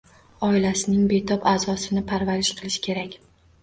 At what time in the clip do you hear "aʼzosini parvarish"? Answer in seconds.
1.53-2.55